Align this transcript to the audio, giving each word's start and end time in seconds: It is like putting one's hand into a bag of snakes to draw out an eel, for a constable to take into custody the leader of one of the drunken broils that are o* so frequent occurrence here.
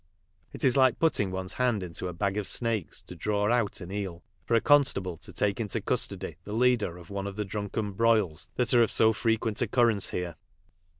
It 0.51 0.63
is 0.63 0.75
like 0.75 0.97
putting 0.97 1.29
one's 1.29 1.53
hand 1.53 1.83
into 1.83 2.07
a 2.07 2.13
bag 2.13 2.35
of 2.35 2.47
snakes 2.47 3.03
to 3.03 3.15
draw 3.15 3.51
out 3.51 3.81
an 3.81 3.91
eel, 3.91 4.23
for 4.47 4.55
a 4.55 4.59
constable 4.59 5.15
to 5.17 5.31
take 5.31 5.59
into 5.59 5.79
custody 5.79 6.37
the 6.43 6.53
leader 6.53 6.97
of 6.97 7.11
one 7.11 7.27
of 7.27 7.35
the 7.35 7.45
drunken 7.45 7.91
broils 7.91 8.49
that 8.55 8.73
are 8.73 8.81
o* 8.81 8.87
so 8.87 9.13
frequent 9.13 9.61
occurrence 9.61 10.09
here. 10.09 10.37